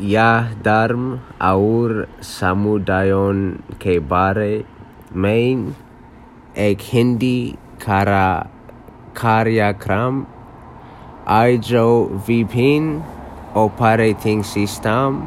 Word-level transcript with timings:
यह 0.00 0.52
धर्म 0.64 1.18
और 1.42 2.06
समुदायों 2.22 3.32
के 3.82 3.98
बारे 4.10 4.64
में 5.14 5.72
एक 6.58 6.78
हिंदी 6.92 7.40
कार्य 7.82 8.48
कार्यक्रम 9.16 10.24
है 11.28 11.56
जो 11.70 11.88
विभिन्न 12.28 13.02
ऑपरेटिंग 13.56 14.42
सिस्टम 14.44 15.20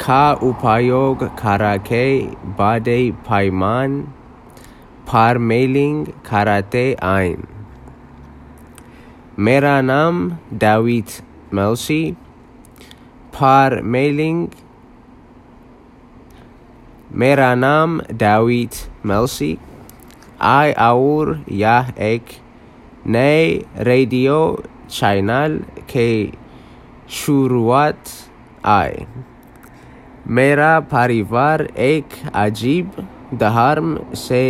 का 0.00 0.32
उपयोग 0.42 1.24
करके 1.38 2.06
बड़े 2.58 3.00
पैमान 3.28 4.00
पर 5.12 5.38
मेलिंग 5.50 6.06
करते 6.30 6.88
हैं 7.04 7.36
मेरा 9.38 9.80
नाम 9.82 10.28
दाविद 10.58 11.22
मेल्सी 11.54 12.02
पर 13.34 13.80
मेलिंग 13.84 14.46
मेरा 17.14 17.54
नाम 17.54 17.98
दाविद 18.12 18.74
मेल्सी 19.06 19.56
आई 20.42 20.72
और 20.72 21.44
यह 21.52 21.92
एक 22.02 22.32
नए 23.06 23.46
रेडियो 23.88 24.38
चैनल 24.90 25.58
के 25.90 26.10
शुरुआत 27.18 28.02
आए 28.66 29.06
मेरा 30.28 30.78
परिवार 30.92 31.62
एक 31.78 32.14
अजीब 32.34 33.06
धर्म 33.34 33.96
से 34.16 34.44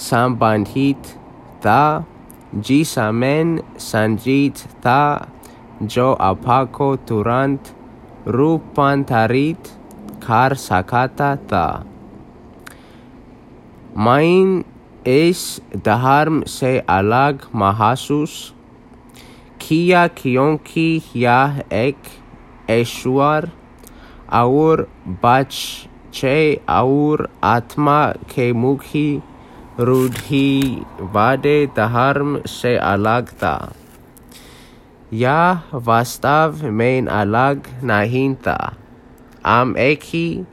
संबंधित 0.00 1.16
था 1.66 2.06
जी 2.54 2.78
जिसमें 2.78 3.58
संजीत 3.80 4.66
था 4.86 5.02
जो 5.82 6.12
आपको 6.12 6.94
तुरंत 7.08 7.74
रूपांतरित 8.26 9.68
कर 10.26 10.54
सकता 10.54 11.36
था। 11.36 11.86
मैं 13.96 14.64
इस 15.06 15.60
धर्म 15.76 16.42
से 16.42 16.78
अलग 16.78 17.46
महसूस 17.54 18.54
किया 19.60 20.06
क्योंकि 20.06 21.02
यह 21.16 21.62
एक 21.72 21.96
ईश्वर 22.70 23.50
और 24.32 24.88
बच्चे 25.08 26.60
और 26.68 27.28
आत्मा 27.44 28.12
के 28.12 28.52
मुखी 28.52 29.22
रूढ़िवादी 29.80 31.66
धर्म 31.66 32.40
से 32.46 32.76
अलग 32.76 33.28
था। 33.28 33.72
यह 35.12 35.62
वास्तव 35.74 36.60
में 36.70 37.06
अलग 37.06 37.66
नहीं 37.84 38.34
था 38.34 38.74
हम 39.46 39.76
एक 39.78 40.00
ही 40.04 40.44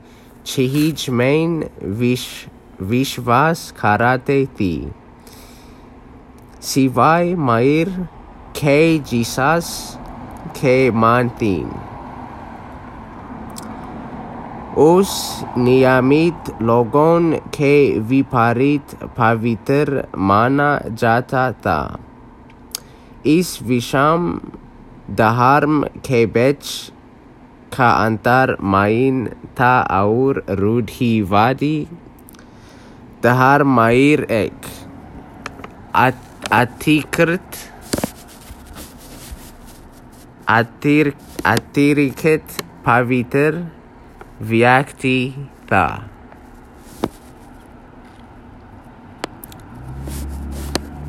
चीज़ 0.46 1.10
में 1.10 1.70
विश, 1.82 2.46
विश्वास 2.82 3.70
करते 3.80 4.46
थे 4.60 4.72
सिवाय 6.62 7.34
मयर 7.34 7.90
के 8.56 8.98
जीसस 8.98 9.98
के 10.48 10.90
मानती 10.90 11.56
उस 14.78 15.44
नियमित 15.58 16.62
लोगों 16.62 17.20
के 17.32 17.98
विपरीत 17.98 18.94
पवित्र 19.18 20.04
माना 20.18 20.80
जाता 20.92 21.52
था 21.52 21.98
इस 23.26 23.58
विषम 23.62 24.40
धर्म 25.10 25.82
के 26.06 26.24
बीच 26.26 26.92
का 27.76 27.90
अंतर 28.04 28.56
माइन 28.60 29.26
था 29.60 29.74
और 30.00 30.44
रूढ़िवादी। 30.50 31.86
धर्म 33.22 33.74
मायर 33.76 34.22
एक 34.22 34.66
अधिकृत 36.52 37.46
अतिरिक्त 41.46 42.64
पवित्र 42.86 43.66
व्यक्ति 44.40 45.18
था। 45.66 45.86